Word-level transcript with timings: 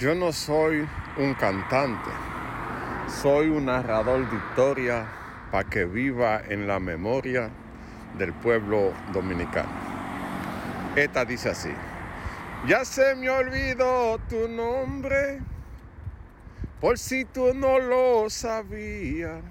Yo 0.00 0.14
no 0.14 0.32
soy 0.32 0.88
un 1.18 1.34
cantante, 1.34 2.08
soy 3.20 3.48
un 3.48 3.66
narrador 3.66 4.30
de 4.30 4.34
historia 4.34 5.06
para 5.50 5.68
que 5.68 5.84
viva 5.84 6.40
en 6.48 6.66
la 6.66 6.80
memoria 6.80 7.50
del 8.16 8.32
pueblo 8.32 8.94
dominicano. 9.12 9.68
Esta 10.96 11.26
dice 11.26 11.50
así, 11.50 11.68
ya 12.66 12.82
se 12.86 13.14
me 13.14 13.28
olvidó 13.28 14.18
tu 14.26 14.48
nombre, 14.48 15.40
por 16.80 16.98
si 16.98 17.26
tú 17.26 17.52
no 17.52 17.78
lo 17.78 18.30
sabías. 18.30 19.42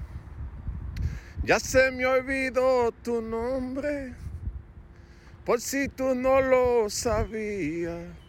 Ya 1.43 1.59
se 1.59 1.91
me 1.91 2.07
olvidó 2.07 2.91
tu 3.03 3.21
nombre, 3.21 4.15
por 5.45 5.61
si 5.61 5.89
tú 5.89 6.15
no 6.15 6.41
lo 6.41 6.89
sabías. 6.89 8.28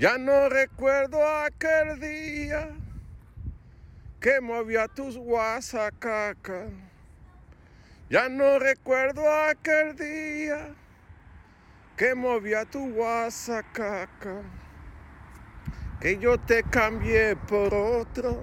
Ya 0.00 0.16
no 0.16 0.48
recuerdo 0.48 1.18
aquel 1.28 2.00
día 2.00 2.70
que 4.18 4.40
movía 4.40 4.88
tus 4.88 5.18
guasacacas. 5.18 6.70
Ya 8.08 8.30
no 8.30 8.58
recuerdo 8.58 9.30
aquel 9.30 9.94
día 9.96 10.74
que 11.98 12.14
movía 12.14 12.64
tu 12.64 12.94
guasacaca. 12.94 14.40
Que 16.00 16.16
yo 16.16 16.38
te 16.38 16.62
cambié 16.62 17.36
por 17.36 17.74
otro. 17.74 18.42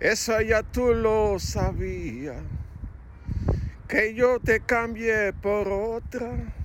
Eso 0.00 0.40
ya 0.40 0.62
tú 0.62 0.94
lo 0.94 1.38
sabías. 1.38 2.42
Que 3.86 4.14
yo 4.14 4.40
te 4.40 4.60
cambié 4.60 5.34
por 5.34 5.68
otra. 5.68 6.63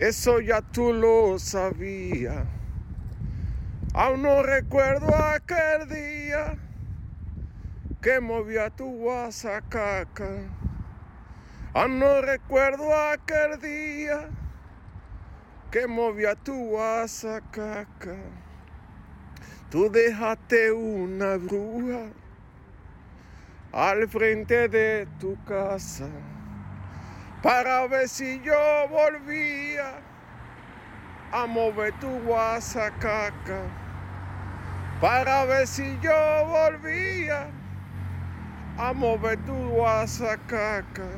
Eso 0.00 0.40
ya 0.40 0.62
tú 0.62 0.94
lo 0.94 1.38
sabías. 1.38 2.46
Aún 3.92 4.22
no 4.22 4.42
recuerdo 4.42 5.14
aquel 5.14 5.86
día 5.90 6.56
que 8.00 8.18
movía 8.18 8.70
tu 8.70 8.86
guasacaca. 8.96 10.38
Aún 11.74 11.98
no 11.98 12.22
recuerdo 12.22 12.96
aquel 12.96 13.60
día 13.60 14.30
que 15.70 15.86
movía 15.86 16.34
tu 16.34 16.54
guasacaca. 16.70 18.16
Tú 19.68 19.90
dejaste 19.90 20.72
una 20.72 21.36
bruja 21.36 22.06
al 23.70 24.08
frente 24.08 24.66
de 24.70 25.06
tu 25.18 25.36
casa 25.44 26.08
para 27.42 27.86
ver 27.86 28.08
si 28.08 28.40
yo 28.40 28.86
volvía 28.90 29.94
a 31.32 31.46
mover 31.46 31.92
tu 31.98 32.08
guasacaca, 32.20 33.62
para 35.00 35.46
ver 35.46 35.66
si 35.66 35.98
yo 36.02 36.46
volvía 36.46 37.48
a 38.76 38.92
mover 38.92 39.38
tu 39.46 39.54
guasacaca. 39.70 41.08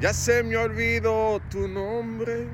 Ya 0.00 0.12
se 0.14 0.42
me 0.42 0.56
olvidó 0.56 1.40
tu 1.50 1.68
nombre, 1.68 2.48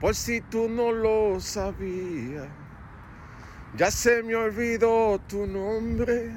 por 0.00 0.14
si 0.14 0.40
tú 0.40 0.68
no 0.68 0.92
lo 0.92 1.40
sabías. 1.40 2.48
Ya 3.76 3.90
se 3.90 4.22
me 4.22 4.34
olvidó 4.34 5.18
tu 5.26 5.46
nombre, 5.46 6.32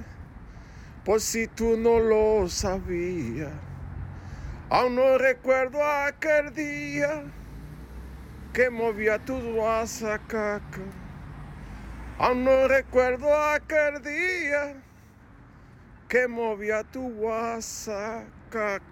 por 1.04 1.20
si 1.20 1.48
tú 1.48 1.76
no 1.76 2.00
lo 2.00 2.48
sabías. 2.48 3.52
Aún 4.70 4.96
no 4.96 5.18
recuerdo 5.20 5.84
aquel 5.84 6.52
día 6.54 7.24
que 8.52 8.72
movía 8.72 9.20
tu 9.20 9.40
guasacaca. 9.54 10.82
Aún 12.18 12.46
no 12.46 12.68
recuerdo 12.68 13.32
aquel 13.36 14.02
día 14.02 14.82
que 16.08 16.28
movía 16.28 16.84
tu 16.84 17.14
guasacaca. 17.14 18.86